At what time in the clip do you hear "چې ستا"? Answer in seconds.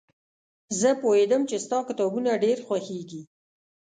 1.49-1.79